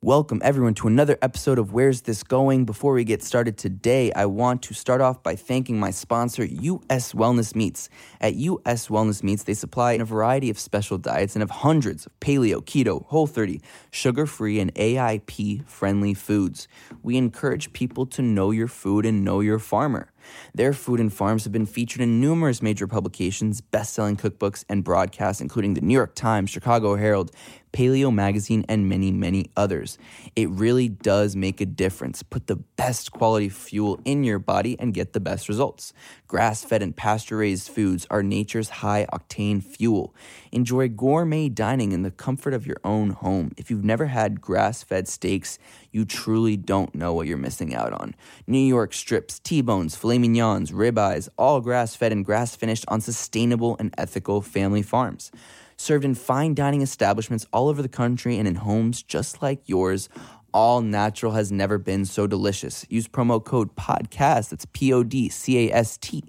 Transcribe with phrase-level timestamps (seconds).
[0.00, 2.64] Welcome, everyone, to another episode of Where's This Going?
[2.64, 7.14] Before we get started today, I want to start off by thanking my sponsor, US
[7.14, 7.88] Wellness Meats.
[8.20, 12.12] At US Wellness Meats, they supply a variety of special diets and have hundreds of
[12.20, 16.68] paleo, keto, whole 30, sugar free, and AIP friendly foods.
[17.02, 20.12] We encourage people to know your food and know your farmer.
[20.54, 24.84] Their food and farms have been featured in numerous major publications, best selling cookbooks, and
[24.84, 27.30] broadcasts, including the New York Times, Chicago Herald,
[27.72, 29.98] Paleo Magazine, and many, many others.
[30.34, 32.22] It really does make a difference.
[32.22, 35.92] Put the best quality fuel in your body and get the best results.
[36.26, 40.14] Grass fed and pasture raised foods are nature's high octane fuel.
[40.52, 43.52] Enjoy gourmet dining in the comfort of your own home.
[43.56, 45.58] If you've never had grass fed steaks,
[45.92, 48.14] you truly don't know what you're missing out on.
[48.46, 53.00] New York strips, T bones, filet mignons, ribeyes, all grass fed and grass finished on
[53.00, 55.30] sustainable and ethical family farms
[55.78, 60.08] served in fine dining establishments all over the country and in homes just like yours.
[60.52, 62.84] All natural has never been so delicious.
[62.88, 66.24] Use promo code PODCAST, that's P O D C A S T,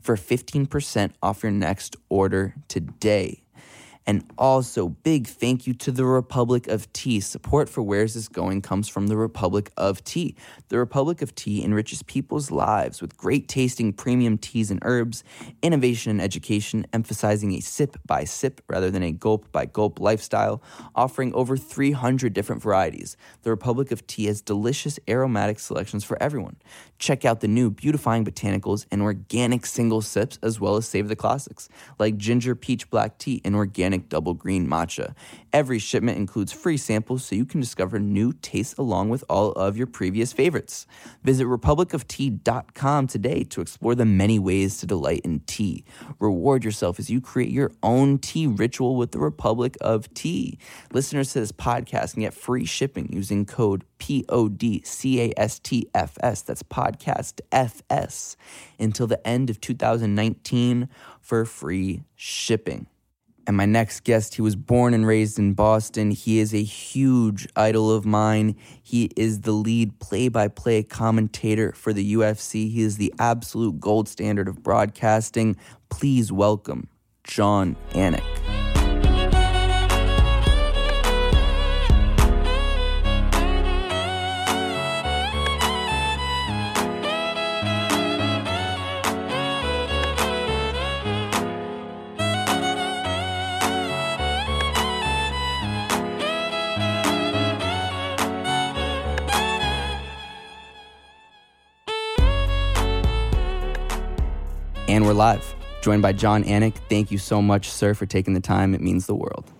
[0.00, 3.43] for 15% off your next order today.
[4.06, 7.20] And also, big thank you to the Republic of Tea.
[7.20, 10.36] Support for Where's This Going comes from the Republic of Tea.
[10.68, 15.24] The Republic of Tea enriches people's lives with great tasting premium teas and herbs,
[15.62, 20.62] innovation and education, emphasizing a sip by sip rather than a gulp by gulp lifestyle,
[20.94, 23.16] offering over 300 different varieties.
[23.42, 26.56] The Republic of Tea has delicious aromatic selections for everyone.
[26.98, 31.16] Check out the new beautifying botanicals and organic single sips, as well as save the
[31.16, 35.14] classics like ginger peach black tea and organic double green matcha.
[35.52, 39.76] Every shipment includes free samples so you can discover new tastes along with all of
[39.76, 40.86] your previous favorites.
[41.22, 45.84] Visit republicoftea.com today to explore the many ways to delight in tea.
[46.18, 50.58] Reward yourself as you create your own tea ritual with the Republic of Tea.
[50.92, 55.32] Listeners to this podcast can get free shipping using code P O D C A
[55.36, 56.42] S T F S.
[56.42, 58.36] That's podcast FS
[58.78, 60.88] until the end of 2019
[61.20, 62.86] for free shipping.
[63.46, 66.10] And my next guest, he was born and raised in Boston.
[66.10, 68.56] He is a huge idol of mine.
[68.82, 72.70] He is the lead play by play commentator for the UFC.
[72.70, 75.56] He is the absolute gold standard of broadcasting.
[75.90, 76.88] Please welcome
[77.24, 78.43] Jon Anik.
[105.14, 106.74] Live, joined by Jon Anik.
[106.88, 108.74] Thank you so much, sir, for taking the time.
[108.74, 109.50] It means the world.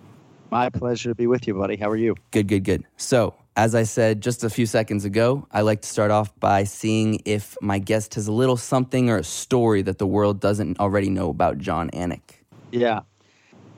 [0.51, 1.77] My pleasure to be with you, buddy.
[1.77, 2.15] How are you?
[2.31, 2.83] Good, good, good.
[2.97, 6.65] So, as I said just a few seconds ago, I like to start off by
[6.65, 10.79] seeing if my guest has a little something or a story that the world doesn't
[10.79, 12.41] already know about Jon Anik.
[12.71, 13.01] Yeah.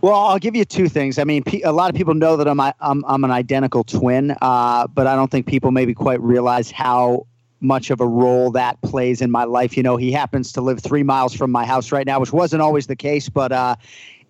[0.02, 1.20] Well, I'll give you two things.
[1.20, 4.88] I mean, a lot of people know that I'm I'm, I'm an identical twin, uh,
[4.88, 7.28] but I don't think people maybe quite realize how
[7.60, 9.76] much of a role that plays in my life.
[9.76, 12.62] You know, he happens to live three miles from my house right now, which wasn't
[12.62, 13.76] always the case, but uh,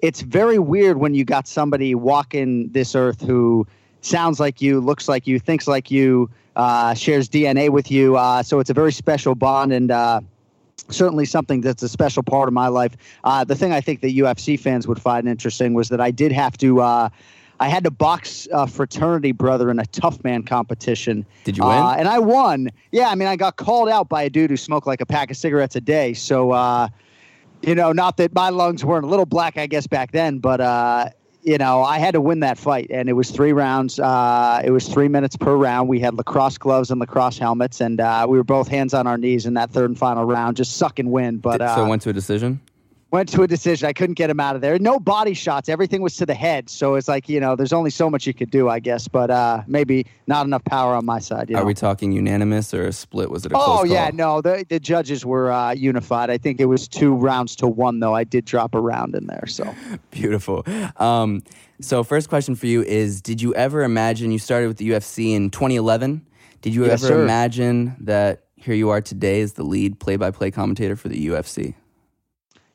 [0.01, 3.67] it's very weird when you got somebody walking this earth who
[4.01, 8.15] sounds like you, looks like you, thinks like you, uh, shares DNA with you.
[8.15, 10.21] Uh, so it's a very special bond and uh,
[10.89, 12.95] certainly something that's a special part of my life.
[13.23, 16.31] Uh, the thing I think that UFC fans would find interesting was that I did
[16.31, 17.09] have to uh,
[17.59, 21.25] I had to box a fraternity brother in a tough man competition.
[21.43, 21.77] Did you win?
[21.77, 22.69] Uh, and I won.
[22.91, 25.31] Yeah, I mean, I got called out by a dude who smoked like a pack
[25.31, 26.13] of cigarettes a day.
[26.13, 26.89] So, uh,
[27.63, 30.61] you know, not that my lungs weren't a little black, I guess, back then, but,
[30.61, 31.09] uh,
[31.41, 32.87] you know, I had to win that fight.
[32.91, 33.99] And it was three rounds.
[33.99, 35.87] Uh, it was three minutes per round.
[35.89, 39.17] We had lacrosse gloves and lacrosse helmets, and uh, we were both hands on our
[39.17, 41.41] knees in that third and final round, just sucking wind.
[41.41, 42.61] But so it went to a decision?
[43.17, 43.87] Went to a decision.
[43.87, 44.77] I couldn't get him out of there.
[44.77, 45.69] No body shots.
[45.69, 46.69] Everything was to the head.
[46.69, 49.07] So it's like, you know, there's only so much you could do, I guess.
[49.07, 51.49] But uh, maybe not enough power on my side.
[51.49, 51.63] Are know?
[51.63, 53.31] we talking unanimous or a split?
[53.31, 54.11] Was it a Oh, yeah.
[54.13, 56.29] No, the, the judges were uh, unified.
[56.29, 58.13] I think it was two rounds to one, though.
[58.13, 59.47] I did drop a round in there.
[59.47, 59.73] So
[60.11, 60.63] beautiful.
[60.97, 61.41] Um,
[61.81, 65.33] so, first question for you is Did you ever imagine you started with the UFC
[65.33, 66.23] in 2011?
[66.61, 67.23] Did you yes, ever sir.
[67.23, 71.27] imagine that here you are today as the lead play by play commentator for the
[71.27, 71.73] UFC?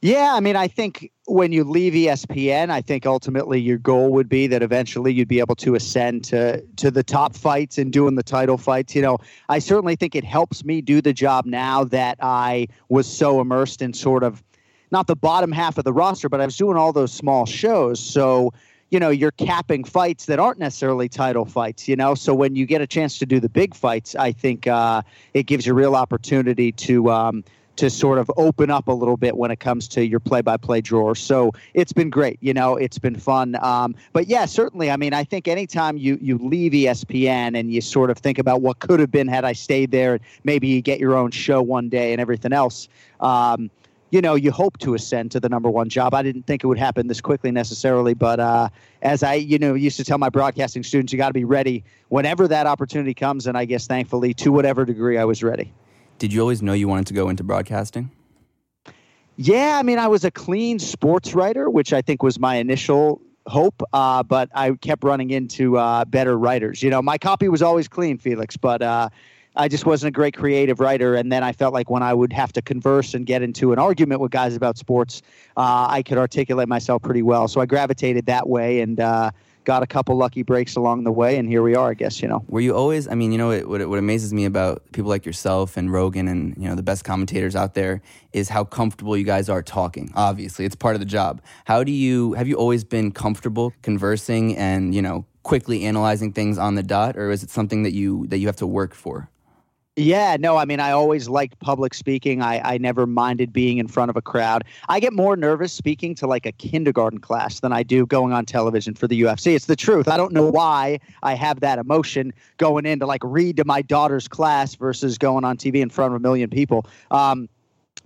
[0.04, 4.28] Yeah, I mean, I think when you leave ESPN, I think ultimately your goal would
[4.28, 8.16] be that eventually you'd be able to ascend to to the top fights and doing
[8.16, 8.96] the title fights.
[8.96, 9.18] You know,
[9.48, 13.80] I certainly think it helps me do the job now that I was so immersed
[13.80, 14.42] in sort of
[14.90, 18.00] not the bottom half of the roster, but I was doing all those small shows.
[18.00, 18.52] So
[18.90, 22.14] you know, you're capping fights that aren't necessarily title fights, you know.
[22.14, 25.02] So when you get a chance to do the big fights, I think uh,
[25.32, 27.42] it gives you real opportunity to um,
[27.76, 31.14] to sort of open up a little bit when it comes to your play-by-play drawer.
[31.14, 33.56] So it's been great, you know, it's been fun.
[33.62, 34.90] Um, but yeah, certainly.
[34.90, 38.60] I mean, I think anytime you you leave ESPN and you sort of think about
[38.60, 41.88] what could have been had I stayed there, maybe you get your own show one
[41.88, 42.88] day and everything else.
[43.20, 43.70] Um,
[44.12, 46.12] you know, you hope to ascend to the number one job.
[46.12, 48.68] I didn't think it would happen this quickly necessarily, but uh,
[49.00, 51.82] as I, you know, used to tell my broadcasting students, you got to be ready
[52.10, 53.46] whenever that opportunity comes.
[53.46, 55.72] And I guess thankfully, to whatever degree, I was ready.
[56.22, 58.08] Did you always know you wanted to go into broadcasting?
[59.34, 63.20] Yeah, I mean, I was a clean sports writer, which I think was my initial
[63.48, 66.80] hope, uh, but I kept running into uh, better writers.
[66.80, 69.08] You know, my copy was always clean, Felix, but uh,
[69.56, 71.16] I just wasn't a great creative writer.
[71.16, 73.80] And then I felt like when I would have to converse and get into an
[73.80, 75.22] argument with guys about sports,
[75.56, 77.48] uh, I could articulate myself pretty well.
[77.48, 79.32] So I gravitated that way and uh,
[79.64, 81.36] got a couple lucky breaks along the way.
[81.36, 82.44] And here we are, I guess, you know.
[82.48, 85.24] Were you always, I mean, you know, it, what, what amazes me about people like
[85.26, 89.24] yourself and Rogan and, you know, the best commentators out there is how comfortable you
[89.24, 90.12] guys are talking.
[90.14, 91.42] Obviously, it's part of the job.
[91.64, 96.56] How do you, have you always been comfortable conversing and, you know, quickly analyzing things
[96.56, 99.28] on the dot or is it something that you that you have to work for
[99.96, 102.40] yeah, no, I mean, I always liked public speaking.
[102.40, 104.64] I, I never minded being in front of a crowd.
[104.88, 108.46] I get more nervous speaking to like a kindergarten class than I do going on
[108.46, 109.54] television for the UFC.
[109.54, 110.08] It's the truth.
[110.08, 113.82] I don't know why I have that emotion going in to like read to my
[113.82, 116.86] daughter's class versus going on TV in front of a million people.
[117.10, 117.50] Um,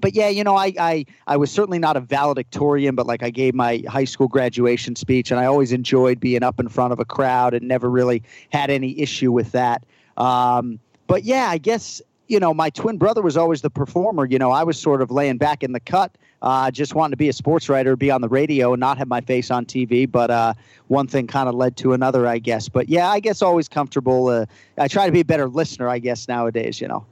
[0.01, 3.31] but yeah, you know, I, I I was certainly not a valedictorian, but like I
[3.31, 6.99] gave my high school graduation speech, and I always enjoyed being up in front of
[6.99, 9.85] a crowd, and never really had any issue with that.
[10.17, 14.27] Um, but yeah, I guess you know my twin brother was always the performer.
[14.27, 17.17] You know, I was sort of laying back in the cut, uh, just wanting to
[17.17, 20.11] be a sports writer, be on the radio, and not have my face on TV.
[20.11, 20.55] But uh,
[20.89, 22.69] one thing kind of led to another, I guess.
[22.69, 24.29] But yeah, I guess always comfortable.
[24.29, 24.47] Uh,
[24.79, 26.81] I try to be a better listener, I guess nowadays.
[26.81, 27.07] You know.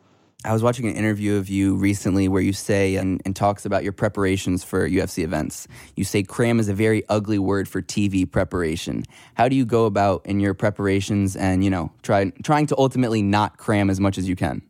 [0.45, 3.83] I was watching an interview of you recently where you say and, and, talks about
[3.83, 5.67] your preparations for UFC events.
[5.97, 9.05] You say cram is a very ugly word for TV preparation.
[9.35, 13.23] How do you go about in your preparations and, you know, try, trying to ultimately
[13.23, 14.61] not cram as much as you can?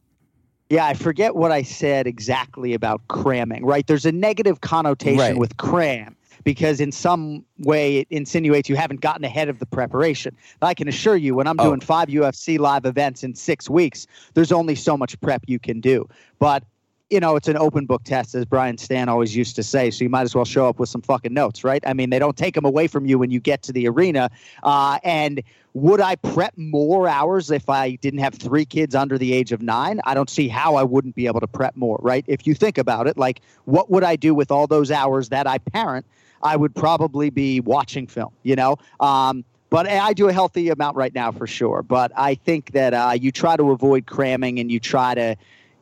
[0.70, 3.86] Yeah, I forget what I said exactly about cramming, right?
[3.86, 5.36] There's a negative connotation right.
[5.36, 10.36] with cram because in some way it insinuates you haven't gotten ahead of the preparation.
[10.60, 11.64] But I can assure you, when I'm oh.
[11.64, 15.80] doing five UFC live events in six weeks, there's only so much prep you can
[15.80, 16.08] do.
[16.38, 16.64] But
[17.10, 19.90] you know, it's an open book test, as Brian Stann always used to say.
[19.90, 21.82] So you might as well show up with some fucking notes, right?
[21.86, 24.30] I mean, they don't take them away from you when you get to the arena.
[24.62, 25.42] Uh, and
[25.74, 29.60] would I prep more hours if I didn't have three kids under the age of
[29.60, 30.00] nine?
[30.04, 32.24] I don't see how I wouldn't be able to prep more, right?
[32.26, 35.46] If you think about it, like, what would I do with all those hours that
[35.46, 36.06] I parent?
[36.44, 38.76] I would probably be watching film, you know?
[39.00, 41.82] Um, but I do a healthy amount right now for sure.
[41.82, 45.34] But I think that uh, you try to avoid cramming and you try to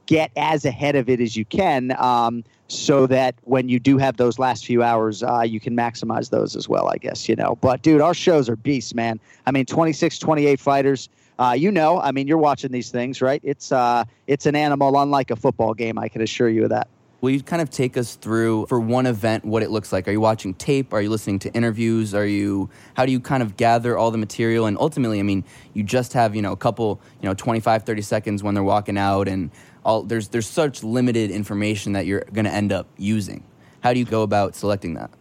[0.07, 4.17] get as ahead of it as you can um, so that when you do have
[4.17, 7.59] those last few hours, uh, you can maximize those as well, I guess, you know.
[7.61, 9.21] But dude, our shows are beasts, man.
[9.47, 11.09] I mean, 26, 28 fighters.
[11.39, 13.41] Uh, you know, I mean, you're watching these things, right?
[13.45, 15.99] It's uh, it's an animal unlike a football game.
[15.99, 16.89] I can assure you of that.
[17.23, 20.09] Will you kind of take us through for one event what it looks like?
[20.09, 20.93] Are you watching tape?
[20.93, 22.15] Are you listening to interviews?
[22.15, 25.45] Are you how do you kind of gather all the material and ultimately, I mean,
[25.73, 28.99] you just have, you know, a couple, you know, 25 30 seconds when they're walking
[28.99, 29.53] out and
[29.85, 33.45] all there's there's such limited information that you're going to end up using.
[33.85, 35.13] How do you go about selecting that?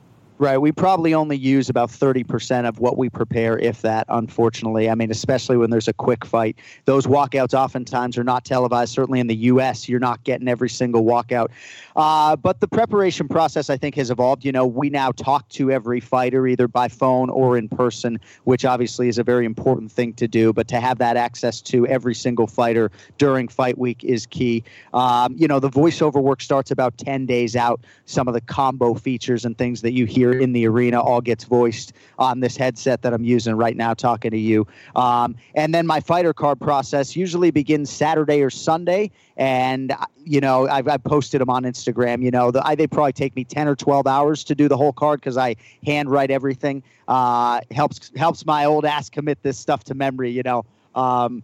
[0.41, 0.57] Right.
[0.57, 4.89] We probably only use about 30% of what we prepare, if that, unfortunately.
[4.89, 6.57] I mean, especially when there's a quick fight.
[6.85, 8.91] Those walkouts oftentimes are not televised.
[8.91, 11.49] Certainly in the U.S., you're not getting every single walkout.
[11.95, 14.43] Uh, but the preparation process, I think, has evolved.
[14.43, 18.65] You know, we now talk to every fighter either by phone or in person, which
[18.65, 20.53] obviously is a very important thing to do.
[20.53, 24.63] But to have that access to every single fighter during fight week is key.
[24.95, 27.81] Um, you know, the voiceover work starts about 10 days out.
[28.05, 31.43] Some of the combo features and things that you hear in the arena all gets
[31.43, 34.67] voiced on this headset that I'm using right now talking to you.
[34.95, 39.11] Um, and then my fighter card process usually begins Saturday or Sunday.
[39.37, 42.23] And, you know, I've, I've posted them on Instagram.
[42.23, 44.77] You know, the, I, they probably take me 10 or 12 hours to do the
[44.77, 46.83] whole card because I handwrite everything.
[47.07, 50.63] Uh, helps helps my old ass commit this stuff to memory, you know.
[50.95, 51.43] Um,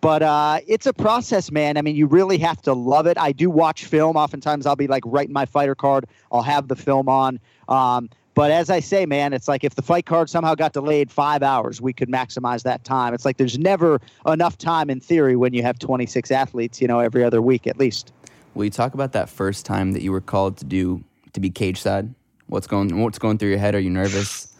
[0.00, 1.76] but uh, it's a process, man.
[1.76, 3.18] I mean, you really have to love it.
[3.18, 4.16] I do watch film.
[4.16, 6.06] Oftentimes, I'll be like writing my fighter card.
[6.32, 7.38] I'll have the film on.
[7.68, 8.08] Um,
[8.40, 11.42] but as I say, man, it's like if the fight card somehow got delayed five
[11.42, 13.12] hours, we could maximize that time.
[13.12, 17.00] It's like there's never enough time in theory when you have 26 athletes, you know,
[17.00, 18.14] every other week at least.
[18.54, 21.04] Will you talk about that first time that you were called to do
[21.34, 22.14] to be cage side?
[22.46, 23.74] What's going What's going through your head?
[23.74, 24.56] Are you nervous?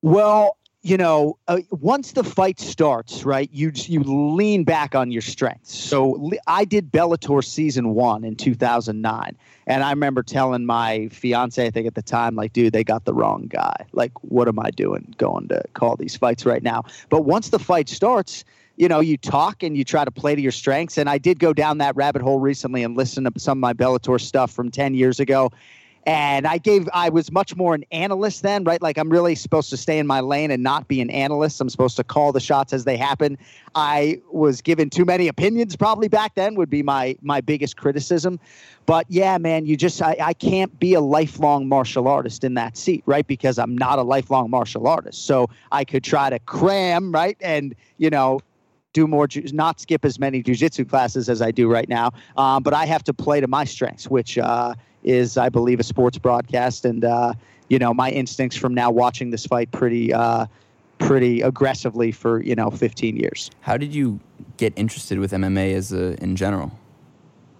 [0.00, 5.20] Well, you know, uh, once the fight starts, right, you you lean back on your
[5.20, 5.76] strengths.
[5.76, 11.70] So I did Bellator season one in 2009, and I remember telling my fiance, I
[11.70, 13.74] think at the time, like, dude, they got the wrong guy.
[13.94, 16.84] Like, what am I doing going to call these fights right now?
[17.08, 18.44] But once the fight starts,
[18.76, 20.98] you know, you talk and you try to play to your strengths.
[20.98, 23.72] And I did go down that rabbit hole recently and listen to some of my
[23.72, 25.50] Bellator stuff from 10 years ago
[26.06, 28.80] and I gave I was much more an analyst then, right?
[28.80, 31.60] Like I'm really supposed to stay in my lane and not be an analyst.
[31.60, 33.36] I'm supposed to call the shots as they happen.
[33.74, 38.38] I was given too many opinions probably back then would be my my biggest criticism.
[38.86, 42.76] But yeah, man, you just I, I can't be a lifelong martial artist in that
[42.76, 43.26] seat, right?
[43.26, 45.26] Because I'm not a lifelong martial artist.
[45.26, 47.36] So I could try to cram, right?
[47.40, 48.38] And you know,
[48.92, 52.12] do more, not skip as many jujitsu classes as I do right now.
[52.36, 54.74] Um, but I have to play to my strengths, which uh,
[55.06, 56.84] is, I believe, a sports broadcast.
[56.84, 57.32] And, uh,
[57.68, 60.46] you know, my instincts from now watching this fight pretty, uh,
[60.98, 63.50] pretty aggressively for, you know, 15 years.
[63.60, 64.20] How did you
[64.56, 66.72] get interested with MMA as a, in general?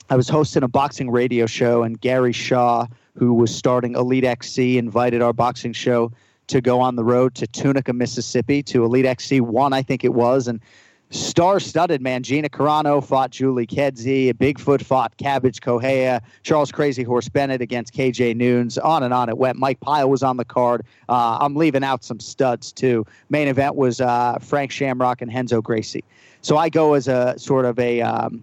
[0.09, 2.87] I was hosting a boxing radio show, and Gary Shaw,
[3.17, 6.12] who was starting Elite XC, invited our boxing show
[6.47, 10.15] to go on the road to Tunica, Mississippi, to Elite XC one, I think it
[10.15, 10.61] was, and
[11.10, 12.22] star-studded man.
[12.22, 14.32] Gina Carano fought Julie Kedzie.
[14.34, 16.20] Bigfoot fought Cabbage Correira.
[16.42, 18.78] Charles Crazy Horse Bennett against KJ Noons.
[18.78, 19.58] On and on it went.
[19.58, 20.84] Mike Pyle was on the card.
[21.08, 23.06] Uh, I'm leaving out some studs too.
[23.28, 26.04] Main event was uh, Frank Shamrock and Renzo Gracie.
[26.42, 28.42] So I go as a sort of a um,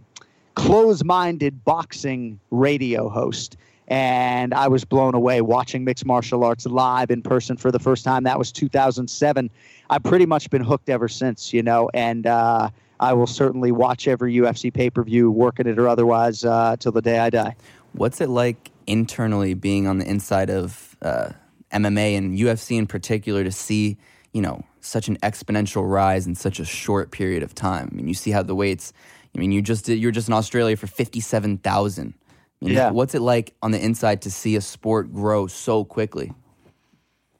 [0.56, 3.58] close-minded boxing radio host
[3.94, 8.04] and I was blown away watching mixed martial arts live in person for the first
[8.04, 8.24] time.
[8.24, 9.52] That was 2007.
[9.88, 14.08] I've pretty much been hooked ever since, you know, and uh, I will certainly watch
[14.08, 17.56] every UFC pay per view, working it or otherwise, uh, till the day I die.
[17.92, 21.30] What's it like internally being on the inside of uh,
[21.72, 23.96] MMA and UFC in particular to see,
[24.32, 27.90] you know, such an exponential rise in such a short period of time?
[27.92, 28.92] I mean, you see how the weights.
[29.36, 32.16] I mean, you just did, you were just in Australia for fifty-seven thousand.
[32.72, 32.92] Yeah.
[32.92, 36.34] What's it like on the inside to see a sport grow so quickly?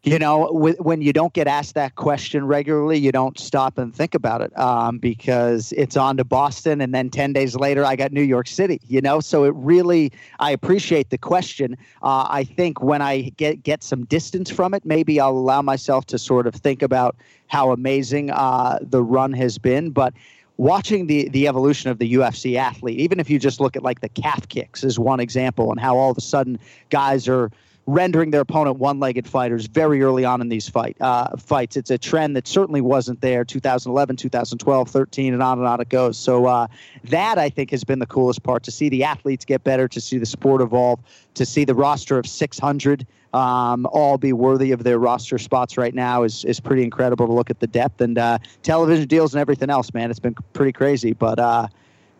[0.04, 4.14] you know, when you don't get asked that question regularly, you don't stop and think
[4.14, 8.12] about it um, because it's on to Boston, and then ten days later, I got
[8.12, 8.82] New York City.
[8.86, 11.78] You know, so it really, I appreciate the question.
[12.02, 16.06] Uh, I think when I get get some distance from it, maybe I'll allow myself
[16.08, 17.16] to sort of think about
[17.48, 20.14] how amazing uh, the run has been, but
[20.58, 24.02] watching the the evolution of the UFC athlete, even if you just look at like
[24.02, 27.52] the calf kicks as one example, and how all of a sudden guys are
[27.86, 31.76] rendering their opponent one-legged fighters very early on in these fight uh, fights.
[31.76, 35.90] It's a trend that certainly wasn't there 2011, 2012, 13, and on and on it
[35.90, 36.18] goes.
[36.18, 36.68] So uh,
[37.06, 40.00] that I think has been the coolest part to see the athletes get better, to
[40.00, 41.02] see the sport evolve,
[41.34, 45.94] to see the roster of 600 um, all be worthy of their roster spots right
[45.94, 49.42] now is is pretty incredible to look at the depth and uh, television deals and
[49.42, 49.94] everything else.
[49.94, 51.68] Man, it's been pretty crazy, but uh,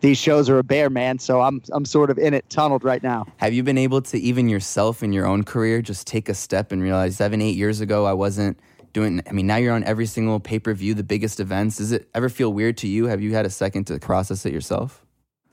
[0.00, 1.18] these shows are a bear, man.
[1.18, 3.26] So I'm I'm sort of in it, tunneled right now.
[3.36, 6.72] Have you been able to even yourself in your own career just take a step
[6.72, 8.58] and realize seven, eight years ago I wasn't
[8.92, 11.76] doing I mean now you're on every single pay per view, the biggest events.
[11.76, 13.06] Does it ever feel weird to you?
[13.06, 15.04] Have you had a second to process it yourself?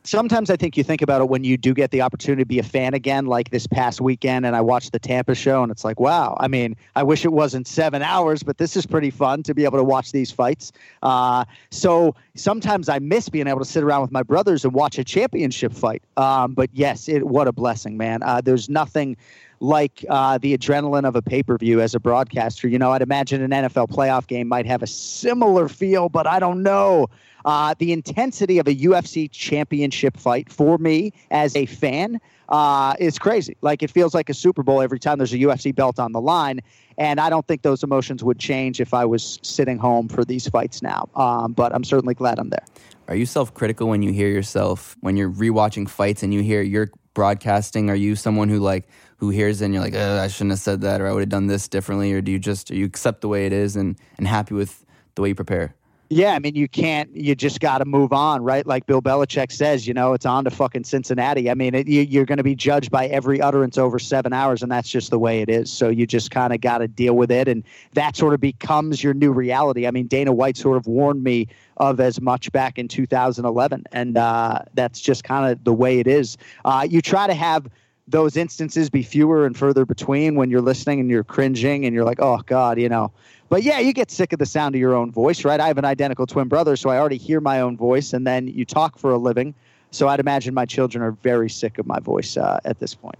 [0.04, 2.60] Sometimes I think you think about it when you do get the opportunity to be
[2.60, 5.84] a fan again, like this past weekend, and I watched the Tampa show, and it's
[5.84, 6.36] like, wow.
[6.40, 9.64] I mean, I wish it wasn't seven hours, but this is pretty fun to be
[9.64, 10.72] able to watch these fights.
[11.04, 14.98] Uh, so sometimes I miss being able to sit around with my brothers and watch
[14.98, 16.04] a championship fight.
[16.18, 18.24] Um, but yes, it, what a blessing, man.
[18.24, 19.18] Uh, there's nothing
[19.62, 22.68] like uh, the adrenaline of a pay per view as a broadcaster.
[22.68, 26.40] You know, I'd imagine an NFL playoff game might have a similar feel, but I
[26.40, 27.10] don't know.
[27.46, 32.20] Uh, the intensity of a UFC championship fight for me as a fan
[32.50, 33.58] uh, is crazy.
[33.62, 36.22] Like it feels like a Super Bowl every time there's a UFC belt on the
[36.22, 36.62] line.
[36.98, 40.48] And I don't think those emotions would change if I was sitting home for these
[40.48, 41.10] fights now.
[41.16, 42.66] Um, but I'm certainly glad I'm there.
[43.08, 46.62] Are you self critical when you hear yourself, when you're rewatching fights and you hear
[46.62, 47.90] your broadcasting?
[47.90, 51.02] Are you someone who like, who hears and you're like, I shouldn't have said that
[51.02, 52.12] or I would have done this differently?
[52.14, 54.86] Or do you just, do you accept the way it is and, and happy with
[55.16, 55.76] the way you prepare?
[56.14, 57.16] Yeah, I mean, you can't.
[57.16, 58.68] You just got to move on, right?
[58.68, 61.50] Like Bill Belichick says, you know, it's on to fucking Cincinnati.
[61.50, 64.62] I mean, it, you, are going to be judged by every utterance over seven hours,
[64.62, 65.72] and that's just the way it is.
[65.72, 67.64] So you just kind of got to deal with it, and
[67.94, 69.88] that sort of becomes your new reality.
[69.88, 74.18] I mean, Dana White sort of warned me of as much back in 2011, and
[74.18, 76.38] uh, that's just kind of the way it is.
[76.66, 77.70] Uh, you try to have
[78.12, 82.04] those instances be fewer and further between when you're listening and you're cringing and you're
[82.04, 83.12] like, oh God, you know,
[83.50, 85.60] but yeah, you get sick of the sound of your own voice, right?
[85.60, 88.48] I have an identical twin brother, so I already hear my own voice, and then
[88.48, 89.54] you talk for a living.
[89.92, 93.18] So I'd imagine my children are very sick of my voice uh, at this point.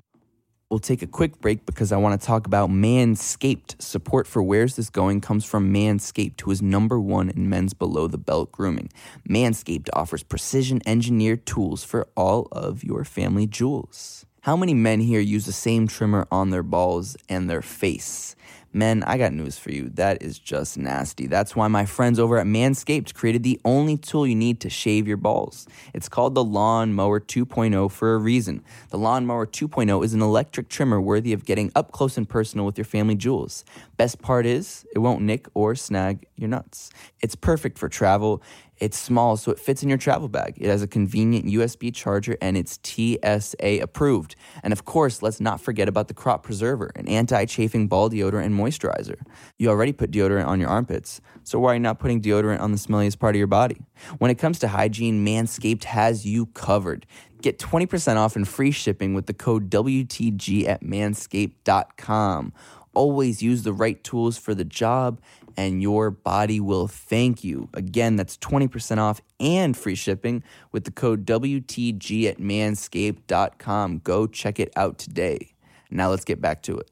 [0.70, 3.82] We'll take a quick break because I want to talk about Manscaped.
[3.82, 8.08] Support for Where's This Going comes from Manscaped, who is number one in men's below
[8.08, 8.90] the belt grooming.
[9.30, 14.26] Manscaped offers precision engineered tools for all of your family jewels.
[14.44, 18.36] How many men here use the same trimmer on their balls and their face?
[18.74, 19.90] Men, I got news for you.
[19.90, 21.28] That is just nasty.
[21.28, 25.08] That's why my friends over at Manscaped created the only tool you need to shave
[25.08, 25.68] your balls.
[25.94, 28.64] It's called the Lawn Mower 2.0 for a reason.
[28.90, 32.66] The Lawn Mower 2.0 is an electric trimmer worthy of getting up close and personal
[32.66, 33.64] with your family jewels.
[33.96, 36.90] Best part is, it won't nick or snag your nuts.
[37.22, 38.42] It's perfect for travel.
[38.82, 40.56] It's small, so it fits in your travel bag.
[40.58, 44.36] It has a convenient USB charger and it's TSA approved.
[44.64, 48.46] And of course, let's not forget about the Crop Preserver, an anti chafing ball deodorant
[48.46, 49.22] and moisturizer.
[49.60, 52.72] You already put deodorant on your armpits, so why are you not putting deodorant on
[52.72, 53.84] the smelliest part of your body?
[54.18, 57.06] When it comes to hygiene, Manscaped has you covered.
[57.44, 62.54] Get 20% off and free shipping with the code WTG at manscaped.com.
[62.94, 65.22] Always use the right tools for the job
[65.62, 67.70] and your body will thank you.
[67.74, 74.00] Again, that's 20% off and free shipping with the code WTG at manscaped.com.
[74.00, 75.54] Go check it out today.
[75.90, 76.90] Now let's get back to it.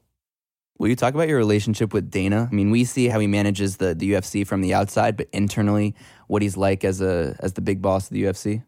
[0.78, 2.48] Will you talk about your relationship with Dana?
[2.50, 5.94] I mean, we see how he manages the, the UFC from the outside, but internally,
[6.26, 8.62] what he's like as a as the big boss of the UFC.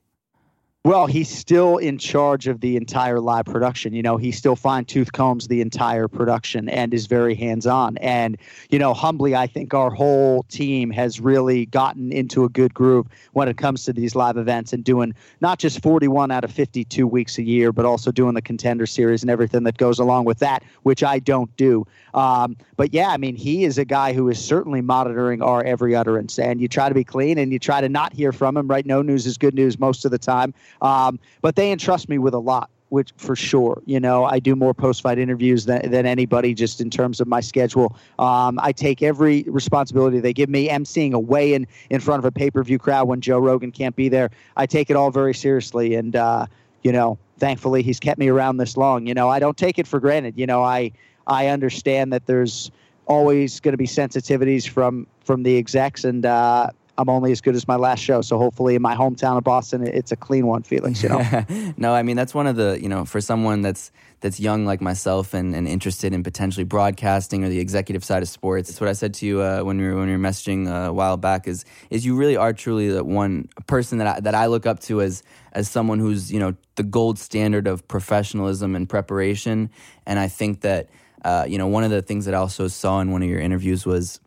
[0.85, 3.93] Well, he's still in charge of the entire live production.
[3.93, 7.99] You know, he still fine tooth combs the entire production and is very hands on.
[7.99, 8.37] And,
[8.69, 13.07] you know, humbly, I think our whole team has really gotten into a good groove
[13.33, 17.07] when it comes to these live events and doing not just 41 out of 52
[17.07, 20.41] weeks a year, but also doing the contender series and everything that goes along with
[20.41, 21.87] that, which I don't do.
[22.13, 25.95] Um, but yeah, I mean, he is a guy who is certainly monitoring our every
[25.95, 26.41] utterance.
[26.41, 28.85] And you try to be clean and you try to not hear from him, right?
[28.85, 30.53] No news is good news most of the time.
[30.81, 34.55] Um, but they entrust me with a lot which for sure, you know, I do
[34.55, 37.97] more post fight interviews than, than anybody just in terms of my schedule.
[38.19, 40.69] Um, I take every responsibility they give me.
[40.69, 43.73] emceeing a weigh in in front of a pay per view crowd when Joe Rogan
[43.73, 44.29] can't be there.
[44.59, 45.95] I take it all very seriously.
[45.95, 46.45] And, uh,
[46.83, 49.07] you know, thankfully he's kept me around this long.
[49.07, 50.35] You know, I don't take it for granted.
[50.37, 50.93] You know, I,
[51.27, 52.71] I understand that there's
[53.07, 57.55] always going to be sensitivities from, from the execs and, uh, I'm only as good
[57.55, 58.21] as my last show.
[58.21, 61.03] So hopefully, in my hometown of Boston, it's a clean one, Felix.
[61.03, 61.45] You know.
[61.77, 64.81] no, I mean that's one of the you know for someone that's that's young like
[64.81, 68.71] myself and, and interested in potentially broadcasting or the executive side of sports.
[68.71, 70.91] It's what I said to you uh, when we were when we were messaging uh,
[70.91, 71.49] a while back.
[71.49, 74.81] Is is you really are truly the one person that I, that I look up
[74.81, 79.71] to as as someone who's you know the gold standard of professionalism and preparation.
[80.07, 80.91] And I think that
[81.25, 83.41] uh, you know one of the things that I also saw in one of your
[83.41, 84.21] interviews was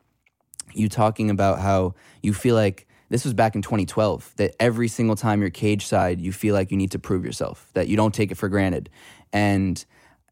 [0.78, 5.16] you talking about how you feel like this was back in 2012 that every single
[5.16, 8.14] time you're cage side you feel like you need to prove yourself that you don't
[8.14, 8.90] take it for granted.
[9.32, 9.84] And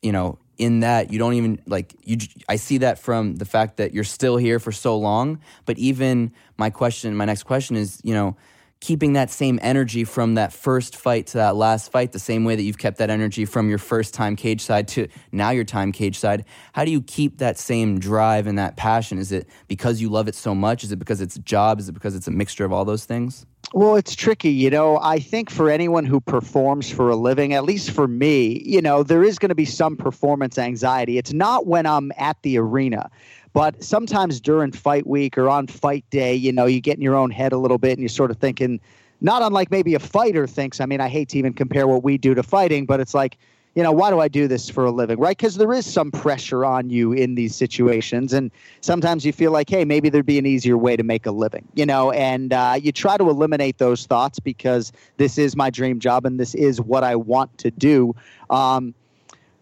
[0.01, 3.77] you know in that you don't even like you i see that from the fact
[3.77, 5.39] that you're still here for so long.
[5.65, 8.35] But even my question my next question is you know
[8.83, 12.53] keeping that same energy from that first fight to that last fight, the same way
[12.53, 15.93] that you've kept that energy from your first time cage side to now your time
[15.93, 16.43] cage side.
[16.73, 19.19] How do you keep that same drive and that passion?
[19.19, 20.83] Is it because you love it so much?
[20.83, 21.79] Is it because it's a job?
[21.79, 23.45] Is it because it's a mixture of all those things?
[23.73, 24.51] Well, it's tricky.
[24.51, 28.61] You know, I think for anyone who performs for a living, at least for me,
[28.65, 31.17] you know, there is going to be some performance anxiety.
[31.17, 33.09] It's not when I'm at the arena.
[33.53, 37.15] But sometimes during fight week or on fight day, you know, you get in your
[37.15, 38.79] own head a little bit and you're sort of thinking,
[39.21, 40.81] not unlike maybe a fighter thinks.
[40.81, 43.37] I mean, I hate to even compare what we do to fighting, but it's like,
[43.75, 45.35] you know, why do I do this for a living, right?
[45.35, 48.31] Because there is some pressure on you in these situations.
[48.31, 51.31] And sometimes you feel like, hey, maybe there'd be an easier way to make a
[51.31, 55.69] living, you know, and uh, you try to eliminate those thoughts because this is my
[55.69, 58.15] dream job and this is what I want to do.
[58.51, 58.93] Um,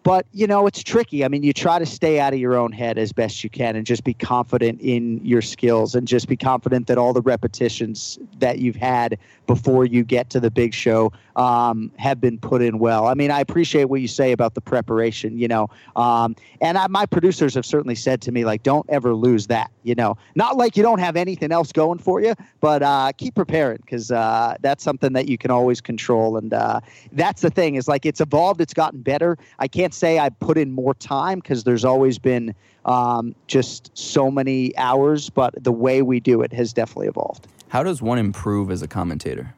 [0.03, 1.23] but you know it's tricky.
[1.23, 3.75] I mean you try to stay out of your own head as best you can
[3.75, 8.17] and just be confident in your skills and just be confident that all the repetitions
[8.39, 12.79] that you've had before you get to the big show um, have been put in
[12.79, 13.07] well.
[13.07, 16.87] I mean i appreciate what you say about the preparation you know um, and I,
[16.87, 20.17] my producers have certainly said to me like don't ever lose that you know.
[20.35, 24.11] Not like you don't have anything else going for you but uh, keep preparing because
[24.11, 26.79] uh, that's something that you can always control and uh,
[27.11, 29.37] that's the thing is like it's evolved it's gotten better.
[29.59, 33.91] I can't can't say I put in more time because there's always been um, just
[33.93, 37.45] so many hours, but the way we do it has definitely evolved.
[37.67, 39.53] How does one improve as a commentator?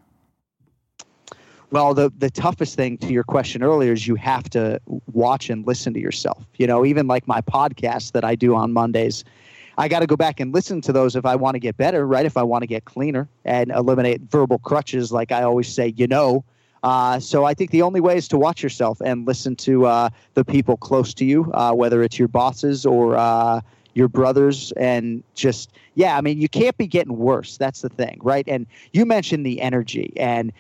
[1.70, 4.80] Well, the, the toughest thing to your question earlier is you have to
[5.12, 6.44] watch and listen to yourself.
[6.58, 9.24] You know, even like my podcast that I do on Mondays,
[9.78, 12.08] I got to go back and listen to those if I want to get better,
[12.08, 12.26] right?
[12.26, 16.08] If I want to get cleaner and eliminate verbal crutches, like I always say, you
[16.08, 16.44] know,
[16.84, 20.10] Uh, so I think the only way is to watch yourself and listen to uh,
[20.34, 23.62] the people close to you, uh, whether it's your bosses or uh,
[23.94, 26.18] your brothers, and just yeah.
[26.18, 27.58] I mean, you can't be getting worse.
[27.58, 28.46] That's the thing, right?
[28.48, 30.52] And you mentioned the energy, and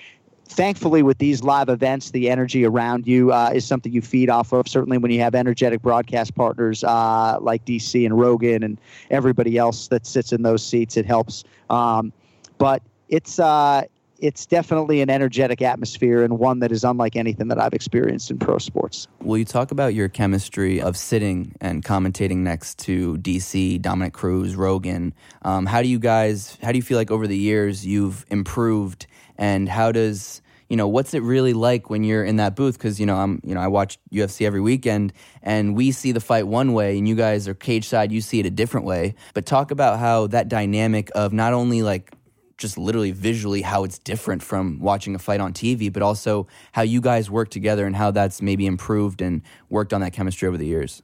[0.45, 4.51] thankfully with these live events the energy around you uh, is something you feed off
[4.51, 8.77] of certainly when you have energetic broadcast partners uh, like dc and rogan and
[9.09, 12.11] everybody else that sits in those seats it helps um,
[12.57, 13.83] but it's uh,
[14.23, 18.39] it's definitely an energetic atmosphere and one that is unlike anything that I've experienced in
[18.39, 19.09] pro sports.
[19.19, 24.55] Will you talk about your chemistry of sitting and commentating next to DC, Dominick Cruz,
[24.55, 25.13] Rogan?
[25.41, 29.07] Um, how do you guys, how do you feel like over the years you've improved
[29.37, 32.77] and how does, you know, what's it really like when you're in that booth?
[32.77, 36.21] Because, you know, I'm, you know, I watch UFC every weekend and we see the
[36.21, 39.15] fight one way and you guys are cage side, you see it a different way.
[39.33, 42.13] But talk about how that dynamic of not only like
[42.63, 46.81] just literally visually how it's different from watching a fight on TV, but also how
[46.81, 50.57] you guys work together and how that's maybe improved and worked on that chemistry over
[50.57, 51.03] the years.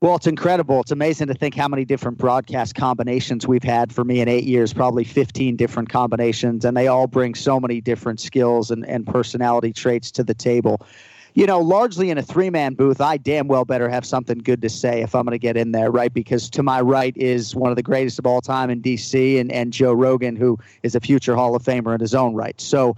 [0.00, 0.80] Well, it's incredible.
[0.80, 4.44] It's amazing to think how many different broadcast combinations we've had for me in eight
[4.44, 9.06] years, probably 15 different combinations, and they all bring so many different skills and, and
[9.06, 10.80] personality traits to the table
[11.34, 14.62] you know, largely in a three man booth, I damn well better have something good
[14.62, 16.12] to say if I'm going to get in there, right?
[16.12, 19.50] Because to my right is one of the greatest of all time in DC and,
[19.52, 22.60] and Joe Rogan, who is a future Hall of Famer in his own right.
[22.60, 22.96] So,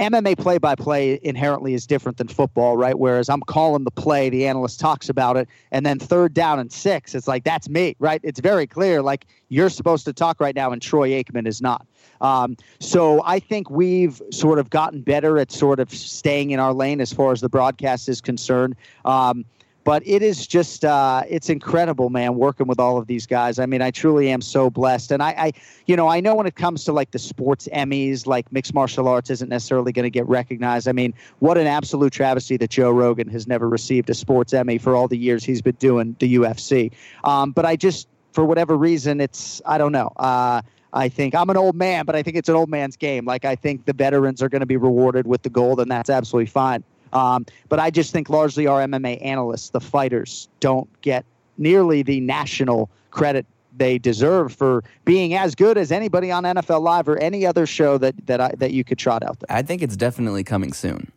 [0.00, 2.98] MMA play by play inherently is different than football, right?
[2.98, 6.72] Whereas I'm calling the play, the analyst talks about it, and then third down and
[6.72, 8.20] six, it's like, that's me, right?
[8.24, 11.86] It's very clear, like, you're supposed to talk right now, and Troy Aikman is not.
[12.22, 16.72] Um, so I think we've sort of gotten better at sort of staying in our
[16.72, 18.76] lane as far as the broadcast is concerned.
[19.04, 19.44] Um,
[19.90, 23.58] but it is just uh, it's incredible man working with all of these guys.
[23.58, 25.10] I mean i truly am so blessed.
[25.10, 25.52] And I, I
[25.86, 29.08] you know i know when it comes to like the sports emmys like mixed martial
[29.08, 30.86] arts isn't necessarily going to get recognized.
[30.86, 34.78] I mean what an absolute travesty that joe rogan has never received a sports emmy
[34.78, 36.92] for all the years he's been doing the ufc
[37.24, 40.12] um, but i just for whatever reason it's i don't know.
[40.18, 43.24] Uh, I think I'm an old man, but I think it's an old man's game.
[43.24, 46.10] Like I think the veterans are going to be rewarded with the gold, and that's
[46.10, 46.84] absolutely fine.
[47.12, 51.24] Um, but I just think largely our MMA analysts, the fighters, don't get
[51.58, 53.46] nearly the national credit
[53.76, 57.98] they deserve for being as good as anybody on NFL Live or any other show
[57.98, 59.56] that that I, that you could trot out there.
[59.56, 61.10] I think it's definitely coming soon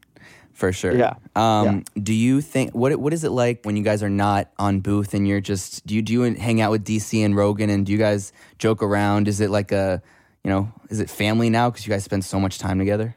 [0.54, 0.96] for sure.
[0.96, 1.16] Yeah.
[1.36, 2.02] Um, yeah.
[2.02, 5.14] Do you think what what is it like when you guys are not on booth
[5.14, 7.92] and you're just do you do you hang out with DC and Rogan and do
[7.92, 9.28] you guys joke around?
[9.28, 10.02] Is it like a
[10.44, 13.16] you know is it family now because you guys spend so much time together?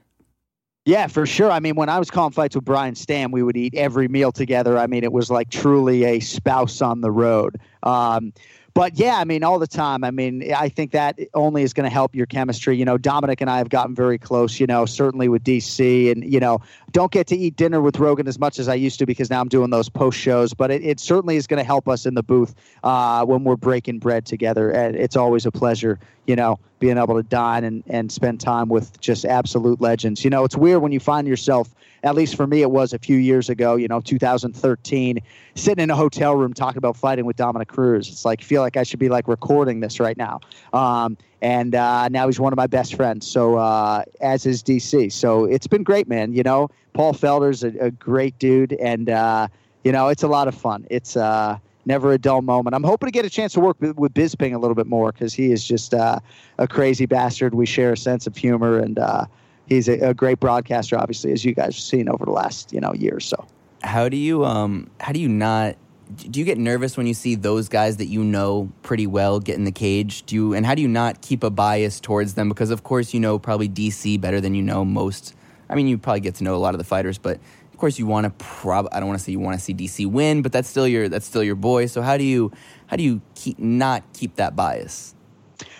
[0.86, 1.50] Yeah, for sure.
[1.50, 4.30] I mean, when I was calling fights with Brian Stann, we would eat every meal
[4.30, 4.78] together.
[4.78, 7.60] I mean, it was like truly a spouse on the road.
[7.82, 8.32] Um,
[8.72, 10.04] but yeah, I mean, all the time.
[10.04, 12.76] I mean, I think that only is going to help your chemistry.
[12.76, 16.12] You know, Dominick and I have gotten very close, you know, certainly with DC.
[16.12, 16.60] And, you know,
[16.92, 19.40] don't get to eat dinner with Rogan as much as I used to because now
[19.40, 20.54] I'm doing those post shows.
[20.54, 23.56] But it, it certainly is going to help us in the booth uh, when we're
[23.56, 24.70] breaking bread together.
[24.70, 28.68] And it's always a pleasure, you know, being able to dine and, and spend time
[28.68, 30.24] with just absolute legends.
[30.24, 32.98] You know, it's weird when you find yourself, at least for me, it was a
[32.98, 35.20] few years ago, you know, 2013,
[35.54, 38.08] sitting in a hotel room talking about fighting with Dominick Cruz.
[38.08, 40.40] It's like, feel like I should be like recording this right now.
[40.72, 43.26] Um, and uh, now he's one of my best friends.
[43.26, 45.12] So, uh, as is DC.
[45.12, 46.32] So it's been great, man.
[46.32, 48.72] You know, Paul Felder's a, a great dude.
[48.74, 49.48] And, uh,
[49.84, 50.86] you know, it's a lot of fun.
[50.90, 52.74] It's, uh, never a dull moment.
[52.74, 55.32] I'm hoping to get a chance to work with, Bisping a little bit more because
[55.32, 56.18] he is just uh,
[56.58, 57.54] a crazy bastard.
[57.54, 59.26] We share a sense of humor, and uh,
[59.66, 62.80] he's a, a, great broadcaster, obviously, as you guys have seen over the last you
[62.80, 63.46] know year or so.
[63.82, 65.76] How do you um how do you not
[66.16, 69.56] do you get nervous when you see those guys that you know pretty well get
[69.56, 70.24] in the cage?
[70.24, 72.48] Do you and how do you not keep a bias towards them?
[72.48, 75.34] Because of course you know probably DC better than you know most.
[75.68, 77.40] I mean, you probably get to know a lot of the fighters, but
[77.76, 79.74] of course you want to prob I don't want to say you want to see
[79.74, 81.84] DC win, but that's still your that's still your boy.
[81.84, 82.50] So how do you
[82.86, 85.14] how do you keep not keep that bias?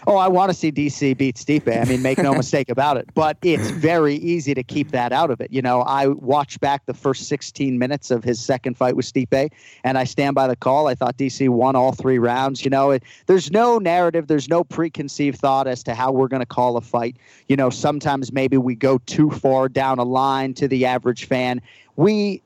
[0.09, 1.81] Oh, I want to see DC beat Stipe.
[1.81, 3.09] I mean, make no mistake about it.
[3.15, 5.53] But it's very easy to keep that out of it.
[5.53, 9.51] You know, I watched back the first 16 minutes of his second fight with Stipe,
[9.83, 10.87] and I stand by the call.
[10.87, 12.65] I thought DC won all three rounds.
[12.65, 16.41] You know, it, there's no narrative, there's no preconceived thought as to how we're going
[16.41, 17.17] to call a fight.
[17.49, 21.61] You know, sometimes maybe we go too far down a line to the average fan.
[21.97, 22.43] We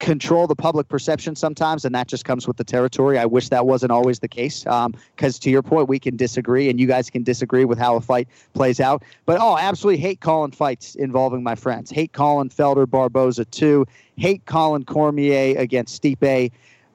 [0.00, 3.18] control the public perception sometimes, and that just comes with the territory.
[3.18, 6.68] I wish that wasn't always the case, because um, to your point, we can disagree,
[6.68, 9.04] and you guys can disagree with how a fight plays out.
[9.26, 11.90] But oh, absolutely hate calling fights involving my friends.
[11.90, 13.86] Hate calling Felder Barboza too.
[14.16, 16.50] Hate calling Cormier against Stipe.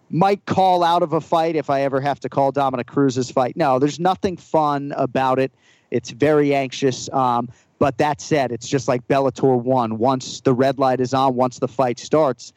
[0.10, 3.56] Might call out of a fight if I ever have to call Dominick Cruz's fight.
[3.56, 5.52] No, there's nothing fun about it.
[5.92, 7.10] It's very anxious.
[7.10, 9.98] Um, but that said, it's just like Bellator one.
[9.98, 12.54] Once the red light is on, once the fight starts,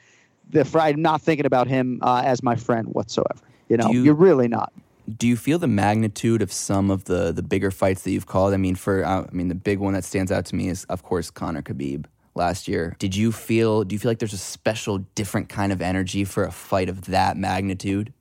[0.50, 3.40] the I'm not thinking about him uh, as my friend whatsoever.
[3.68, 4.72] You know, you, you're really not.
[5.16, 8.54] Do you feel the magnitude of some of the the bigger fights that you've called?
[8.54, 10.84] I mean, for uh, I mean, the big one that stands out to me is,
[10.84, 12.96] of course, Conor Khabib last year.
[12.98, 13.84] Did you feel?
[13.84, 17.06] Do you feel like there's a special, different kind of energy for a fight of
[17.06, 18.12] that magnitude?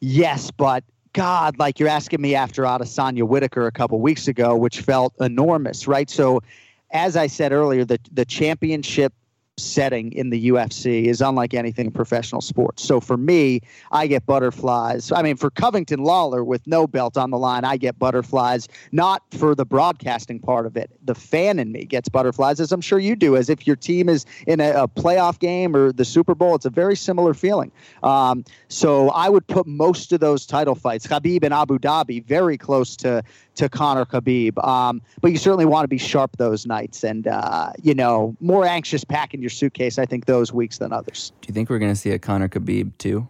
[0.00, 4.80] Yes, but God, like you're asking me after Adesanya Whittaker a couple weeks ago, which
[4.80, 6.08] felt enormous, right?
[6.08, 6.42] So,
[6.90, 9.12] as I said earlier, the the championship
[9.58, 12.82] setting in the UFC is unlike anything in professional sports.
[12.82, 13.60] So for me,
[13.90, 15.12] I get butterflies.
[15.12, 19.22] I mean, for Covington Lawler with no belt on the line, I get butterflies, not
[19.32, 20.90] for the broadcasting part of it.
[21.04, 24.08] The fan in me gets butterflies, as I'm sure you do, as if your team
[24.08, 26.54] is in a, a playoff game or the Super Bowl.
[26.54, 27.70] It's a very similar feeling.
[28.02, 32.56] Um, so I would put most of those title fights, Khabib and Abu Dhabi, very
[32.56, 33.22] close to
[33.56, 34.62] to Conor Khabib.
[34.66, 38.64] Um, but you certainly want to be sharp those nights and, uh, you know, more
[38.64, 41.32] anxious packing your suitcase, I think, those weeks than others.
[41.40, 43.28] Do you think we're going to see a Conor Khabib too?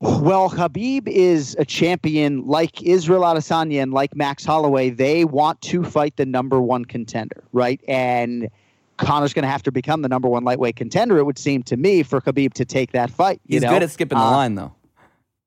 [0.00, 4.88] Well, Khabib is a champion like Israel Adesanya and like Max Holloway.
[4.88, 7.82] They want to fight the number one contender, right?
[7.86, 8.48] And
[8.96, 11.76] Conor's going to have to become the number one lightweight contender, it would seem to
[11.76, 13.42] me, for Khabib to take that fight.
[13.46, 13.68] He's know?
[13.68, 14.72] good at skipping the uh, line, though.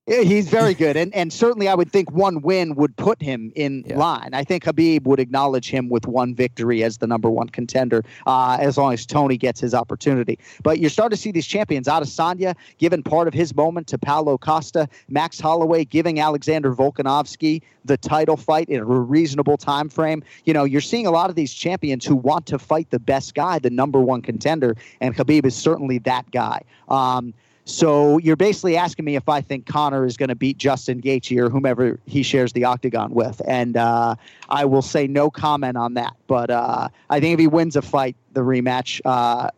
[0.05, 3.85] He's very good, and and certainly I would think one win would put him in
[3.87, 3.97] yeah.
[3.97, 4.31] line.
[4.33, 8.57] I think Khabib would acknowledge him with one victory as the number one contender, uh,
[8.59, 10.37] as long as Tony gets his opportunity.
[10.61, 11.87] But you're starting to see these champions.
[11.87, 17.95] Adesanya giving part of his moment to Paulo Costa, Max Holloway giving Alexander Volkanovski the
[17.95, 20.21] title fight in a reasonable time frame.
[20.43, 23.35] You know, you're seeing a lot of these champions who want to fight the best
[23.35, 26.61] guy, the number one contender, and Khabib is certainly that guy.
[26.89, 27.33] Um,
[27.65, 31.37] so you're basically asking me if I think Conor is going to beat Justin Gaethje
[31.39, 34.15] or whomever he shares the octagon with, and uh,
[34.49, 36.13] I will say no comment on that.
[36.27, 39.49] But uh, I think if he wins a fight, the rematch uh,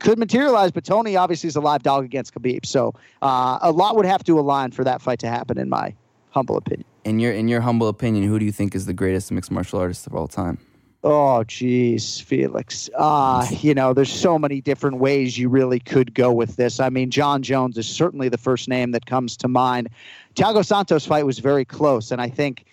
[0.00, 0.72] could materialize.
[0.72, 4.24] But Tony obviously is a live dog against Khabib, so uh, a lot would have
[4.24, 5.94] to align for that fight to happen, in my
[6.30, 6.84] humble opinion.
[7.04, 9.78] In your in your humble opinion, who do you think is the greatest mixed martial
[9.78, 10.58] artist of all time?
[11.06, 12.88] Oh, geez, Felix.
[12.96, 16.80] Uh, you know, there's so many different ways you really could go with this.
[16.80, 19.90] I mean, Jon Jones is certainly the first name that comes to mind.
[20.34, 22.64] Thiago Santos' fight was very close, and I think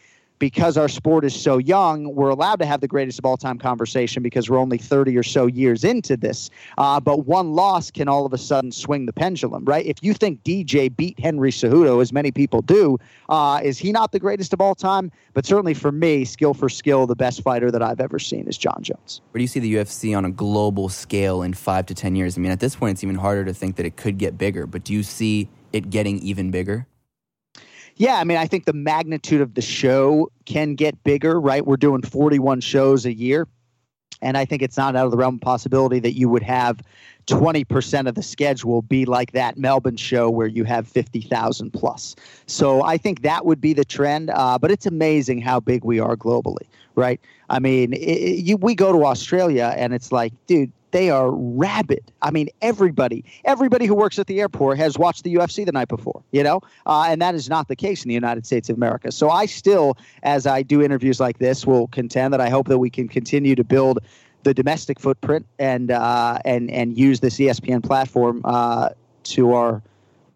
[0.41, 3.59] because our sport is so young, we're allowed to have the greatest of all time
[3.59, 6.49] conversation because we're only 30 or so years into this.
[6.79, 9.85] Uh, but one loss can all of a sudden swing the pendulum, right?
[9.85, 12.97] If you think DJ beat Henry Cejudo, as many people do,
[13.29, 15.11] uh, is he not the greatest of all time?
[15.35, 18.57] But certainly for me, skill for skill, the best fighter that I've ever seen is
[18.57, 19.21] Jon Jones.
[19.29, 22.35] Where do you see the UFC on a global scale in five to 10 years?
[22.35, 24.65] I mean, at this point, it's even harder to think that it could get bigger,
[24.65, 26.87] but do you see it getting even bigger?
[28.01, 31.63] Yeah, I mean, I think the magnitude of the show can get bigger, right?
[31.63, 33.47] We're doing 41 shows a year.
[34.23, 36.81] And I think it's not out of the realm of possibility that you would have
[37.27, 42.15] 20% of the schedule be like that Melbourne show where you have 50,000 plus.
[42.47, 44.31] So I think that would be the trend.
[44.31, 47.21] Uh, but it's amazing how big we are globally, right?
[47.51, 52.11] I mean, it, you, we go to Australia and it's like, dude, they are rabid.
[52.21, 55.87] I mean, everybody, everybody who works at the airport has watched the UFC the night
[55.87, 58.77] before, you know, uh, and that is not the case in the United States of
[58.77, 59.11] America.
[59.11, 62.79] So I still, as I do interviews like this, will contend that I hope that
[62.79, 63.99] we can continue to build
[64.43, 68.89] the domestic footprint and uh, and and use this ESPN platform uh,
[69.23, 69.81] to our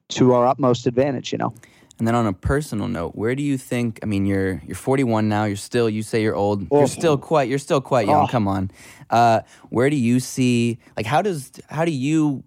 [0.10, 1.32] to our utmost advantage.
[1.32, 1.54] You know.
[1.98, 4.00] And then on a personal note, where do you think?
[4.04, 5.46] I mean, you're you're 41 now.
[5.46, 6.68] You're still you say you're old.
[6.70, 6.80] Oh.
[6.80, 8.26] You're still quite you're still quite young.
[8.26, 8.28] Oh.
[8.28, 8.72] Come on.
[9.10, 12.44] Uh, where do you see like how does how do you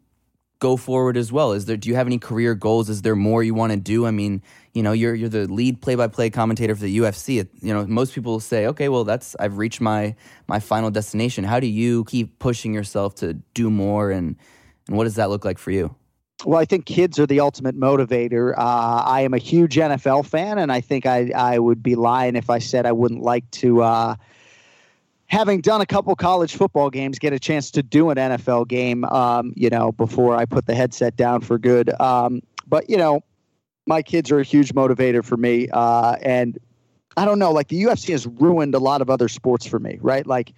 [0.59, 1.53] go forward as well?
[1.53, 2.91] Is there do you have any career goals?
[2.91, 4.07] Is there more you want to do?
[4.07, 4.43] I mean,
[4.75, 7.49] you know, you're you're the lead play-by-play commentator for the UFC.
[7.63, 10.15] You know, most people say, "Okay, well, that's I've reached my
[10.47, 14.37] my final destination." How do you keep pushing yourself to do more and
[14.89, 15.95] and what does that look like for you?
[16.45, 18.57] Well, I think kids are the ultimate motivator.
[18.57, 22.37] Uh, I am a huge NFL fan, and I think I, I would be lying
[22.37, 24.15] if I said I wouldn't like to, uh,
[25.27, 29.05] having done a couple college football games, get a chance to do an NFL game,
[29.07, 31.91] um, you know, before I put the headset down for good.
[32.01, 33.25] Um, but, you know,
[33.87, 35.69] my kids are a huge motivator for me.
[35.73, 36.57] Uh, and
[37.17, 39.99] I don't know, like the UFC has ruined a lot of other sports for me,
[40.01, 40.27] right?
[40.27, 40.53] Like,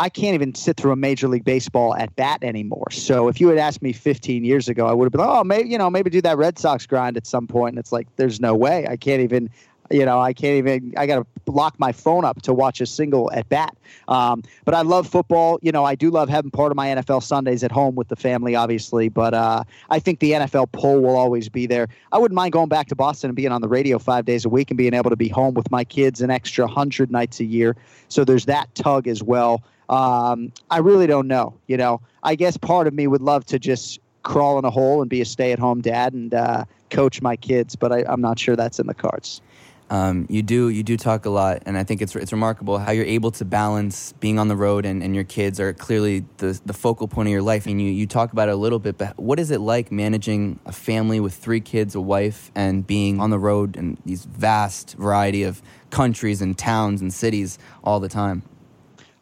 [0.00, 2.90] I can't even sit through a Major League Baseball at bat anymore.
[2.90, 5.68] So if you had asked me 15 years ago, I would have been oh, maybe
[5.68, 7.74] you know, maybe do that Red Sox grind at some point.
[7.74, 8.86] And it's like, there's no way.
[8.88, 9.50] I can't even.
[9.92, 10.94] You know, I can't even.
[10.96, 13.76] I got to lock my phone up to watch a single at bat.
[14.06, 15.58] Um, but I love football.
[15.62, 18.14] You know, I do love having part of my NFL Sundays at home with the
[18.14, 19.08] family, obviously.
[19.08, 21.88] But uh, I think the NFL pull will always be there.
[22.12, 24.48] I wouldn't mind going back to Boston and being on the radio five days a
[24.48, 27.44] week and being able to be home with my kids an extra hundred nights a
[27.44, 27.74] year.
[28.08, 29.64] So there's that tug as well.
[29.90, 31.54] Um, I really don't know.
[31.66, 35.02] You know, I guess part of me would love to just crawl in a hole
[35.02, 38.54] and be a stay-at-home dad and uh, coach my kids, but I, I'm not sure
[38.54, 39.42] that's in the cards.
[39.90, 42.92] Um, you do you do talk a lot, and I think it's it's remarkable how
[42.92, 46.60] you're able to balance being on the road and, and your kids are clearly the
[46.64, 47.66] the focal point of your life.
[47.66, 50.60] And you you talk about it a little bit, but what is it like managing
[50.64, 54.94] a family with three kids, a wife, and being on the road in these vast
[54.96, 58.42] variety of countries and towns and cities all the time?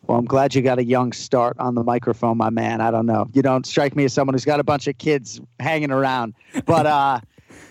[0.09, 2.81] Well, I'm glad you got a young start on the microphone, my man.
[2.81, 3.29] I don't know.
[3.35, 6.35] You don't strike me as someone who's got a bunch of kids hanging around,
[6.67, 6.87] but.
[6.87, 7.21] uh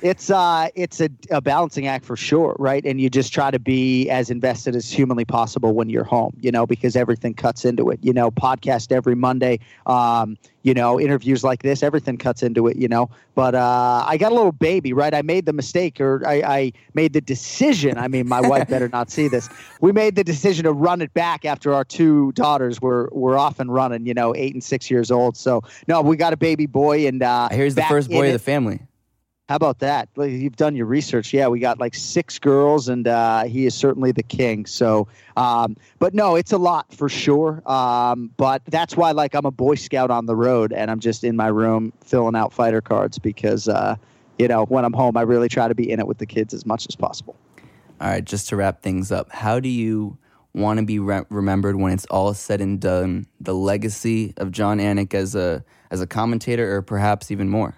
[0.02, 2.86] it's uh it's a, a balancing act for sure right?
[2.86, 6.52] And you just try to be as invested as humanly possible when you're home you
[6.52, 11.43] know because everything cuts into it you know podcast every monday um you know interviews
[11.43, 13.10] like this everything cuts into it you know?
[13.36, 15.13] But uh i got a little baby right?
[15.13, 18.89] I made the mistake or i, I made the decision i mean my wife better
[18.89, 19.50] not see this.
[19.80, 23.60] We made the decision to run it back after our two daughters were were off
[23.60, 25.38] and running you know eight and six years old.
[25.38, 28.39] So no we got a baby boy and uh here's the first boy of the
[28.39, 28.82] family
[29.47, 30.10] how about that?
[30.17, 31.33] You've done your research.
[31.33, 34.65] Yeah, we got like six girls, and uh, he is certainly the king.
[34.65, 35.07] So,
[35.38, 37.62] um, but no, it's a lot for sure.
[37.65, 41.23] Um, but that's why, like, I'm a Boy Scout on the road, and I'm just
[41.23, 43.95] in my room filling out fighter cards because, uh,
[44.38, 46.53] you know, when I'm home, I really try to be in it with the kids
[46.53, 47.38] as much as possible.
[48.01, 50.17] All right, just to wrap things up, how do you
[50.53, 53.27] want to be re- remembered when it's all said and done?
[53.39, 57.76] The legacy of Jon Anik as a as a commentator, or perhaps even more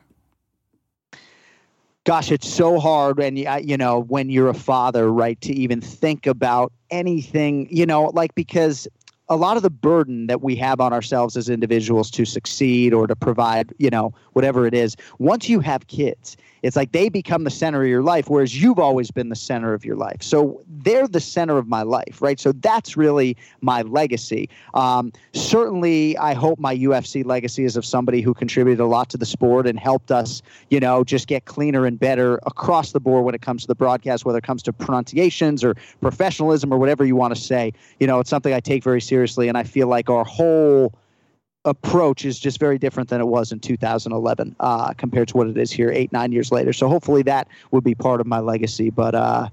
[2.10, 3.20] gosh, it's so hard.
[3.20, 8.06] And, you know, when you're a father, right, to even think about anything, you know,
[8.06, 8.88] like because
[9.28, 13.06] a lot of the burden that we have on ourselves as individuals to succeed or
[13.06, 17.44] to provide, you know, whatever it is, once you have kids, it's like they become
[17.44, 20.22] the center of your life, whereas you've always been the center of your life.
[20.22, 22.40] So they're the center of my life, right?
[22.40, 24.50] So that's really my legacy.
[24.74, 29.18] Um, certainly, I hope my UFC legacy is of somebody who contributed a lot to
[29.18, 33.26] the sport and helped us, you know, just get cleaner and better across the board
[33.26, 37.06] when it comes to the broadcast, whether it comes to pronunciations or professionalism or whatever
[37.06, 37.74] you want to say.
[38.00, 40.94] You know, it's something I take very seriously, and I feel like our whole
[41.70, 45.58] approach is just very different than it was in 2011 uh, compared to what it
[45.58, 46.74] is here eight nine years later.
[46.74, 48.90] So hopefully that would be part of my legacy.
[48.90, 49.50] But uh,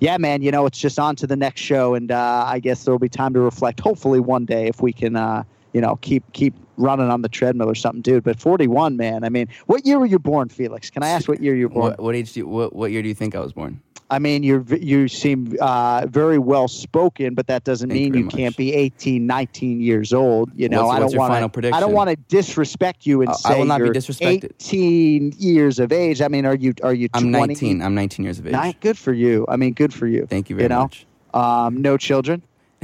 [0.00, 2.84] yeah man you know it's just on to the next show and uh, i guess
[2.84, 6.22] there'll be time to reflect hopefully one day if we can uh, you know keep
[6.32, 8.22] keep running on the treadmill or something dude.
[8.22, 10.90] But 41 man i mean what year were you born felix?
[10.90, 11.90] Can i ask what year you were born?
[11.92, 14.20] What, what age do you, what, what year do you think i was born I
[14.20, 18.28] mean, you you seem uh, very well spoken, but that doesn't Thank mean you, you
[18.28, 20.50] can't be 18, 19 years old.
[20.54, 21.74] You know, what's, I don't want to.
[21.74, 24.52] I don't want to disrespect you and uh, say I will not you're be disrespected.
[24.60, 26.22] 18 years of age.
[26.22, 27.08] I mean, are you are you?
[27.08, 27.26] 20?
[27.26, 27.82] I'm 19.
[27.82, 28.52] I'm 19 years of age.
[28.52, 29.44] Nine, good for you.
[29.48, 30.26] I mean, good for you.
[30.26, 30.82] Thank you very you know?
[30.82, 31.06] much.
[31.34, 32.42] Um, no children.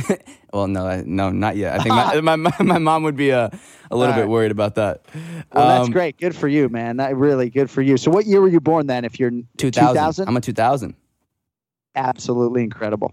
[0.53, 1.79] well, no, no, not yet.
[1.79, 3.51] I think my, my, my mom would be a,
[3.91, 5.05] a little bit worried about that.
[5.53, 6.19] Well, um, that's great.
[6.19, 6.97] Good for you, man.
[6.97, 7.97] That really good for you.
[7.97, 9.05] So, what year were you born then?
[9.05, 10.29] If you're 2000, 2000?
[10.29, 10.97] I'm a 2000
[11.95, 13.13] absolutely incredible.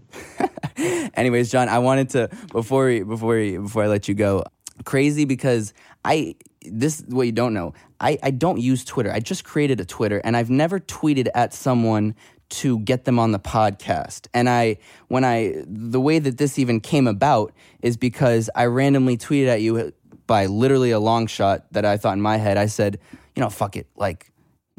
[1.14, 4.44] Anyways, Jon, I wanted to before we, before we, before I let you go,
[4.86, 5.74] crazy because
[6.06, 7.74] I this is what you don't know.
[8.00, 9.12] I, I don't use Twitter.
[9.12, 12.16] I just created a Twitter and I've never tweeted at someone
[12.50, 14.28] to get them on the podcast.
[14.34, 19.18] And I when I the way that this even came about is because I randomly
[19.18, 19.94] tweeted at you
[20.28, 22.58] by literally a long shot that I thought in my head.
[22.58, 23.00] I said,
[23.36, 23.88] you know, fuck it.
[23.96, 24.32] Like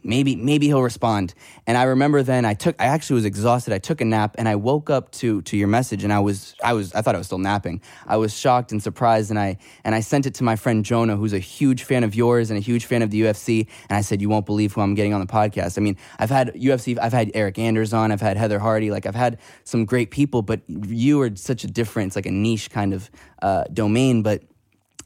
[0.03, 1.35] maybe maybe he'll respond.
[1.67, 3.73] And i remember then i took i actually was exhausted.
[3.73, 6.55] I took a nap and i woke up to to your message and i was
[6.63, 7.81] i was i thought i was still napping.
[8.07, 11.17] I was shocked and surprised and i and i sent it to my friend jonah
[11.17, 14.01] who's a huge fan of yours and a huge fan of the ufc and i
[14.01, 15.79] said you won't believe who i'm getting on the podcast.
[15.79, 19.07] I mean i've had ufc i've had Eryk Anders on i've had heather hardy like
[19.07, 22.93] i've had some great people but you are such a difference like a niche kind
[22.95, 23.11] of
[23.43, 24.23] uh, domain.
[24.23, 24.43] But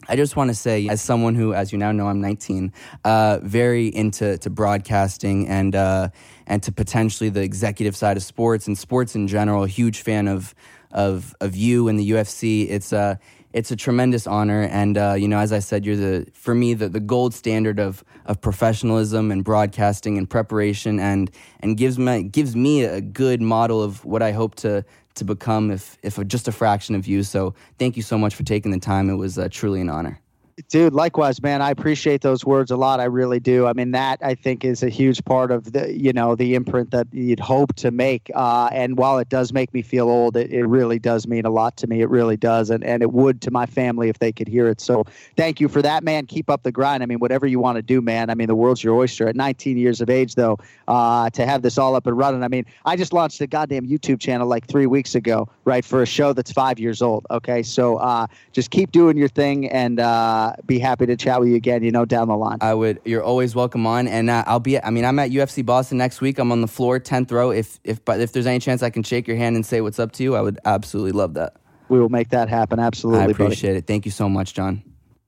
[0.09, 2.73] I just want to say, as someone who, as you now know, I'm 19,
[3.05, 6.09] uh, very into to broadcasting and uh,
[6.47, 9.65] and to potentially the executive side of sports and sports in general.
[9.65, 10.55] Huge fan of
[10.91, 12.69] of of you and the UFC.
[12.69, 13.15] It's a uh,
[13.55, 16.75] it's a tremendous honor, and uh, you know, as I said, you're the for me
[16.75, 22.25] the, the gold standard of of professionalism and broadcasting and preparation, and and gives me
[22.25, 24.85] gives me a good model of what I hope to
[25.15, 27.23] to become if if just a fraction of you.
[27.23, 29.11] So thank you so much for taking the time.
[29.11, 30.21] It was uh, truly an honor.
[30.69, 31.63] Dude, likewise, man.
[31.63, 33.01] I appreciate those words a lot.
[33.01, 33.67] I really do.
[33.67, 36.93] I mean, that I think is a huge part of the, you know, the imprint
[36.93, 38.31] that you'd hope to make.
[38.35, 41.51] Uh, and while it does make me feel old, it, it really does mean a
[41.51, 42.03] lot to me.
[42.03, 44.81] It really does, and and it would to my family if they could hear it.
[44.81, 45.05] So,
[45.37, 46.27] thank you for that, man.
[46.27, 47.03] Keep up the grind.
[47.03, 48.31] I mean, whatever you want to do, man.
[48.31, 49.27] I mean, the world's your oyster.
[49.27, 52.45] At 19 years of age, though, uh, to have this all up and running.
[52.45, 56.01] I mean, I just launched a goddamn YouTube channel like three weeks ago, right, for
[56.03, 57.27] a show that's five years old.
[57.33, 61.49] Okay, so uh, just keep doing your thing and uh, be happy to chat with
[61.49, 61.83] you again.
[61.83, 62.59] You know, down the line.
[62.61, 63.01] I would.
[63.05, 64.83] You're always welcome on, and uh, I'll be.
[64.83, 66.39] I mean, I'm at UFC Boston next week.
[66.39, 67.51] I'm on the floor, tenth row.
[67.51, 69.99] If if but if there's any chance I can shake your hand and say what's
[69.99, 71.57] up to you, I would absolutely love that.
[71.89, 72.79] We will make that happen.
[72.81, 73.23] Absolutely.
[73.23, 73.79] I appreciate buddy.
[73.79, 73.87] it.
[73.87, 74.83] Thank you so much, Jon.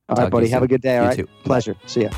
[0.08, 0.48] All right, Talk to buddy.
[0.48, 0.64] Have soon.
[0.64, 0.96] a good day.
[0.96, 1.16] All You right.
[1.18, 1.28] too.
[1.44, 1.76] Pleasure.
[1.86, 2.10] See ya.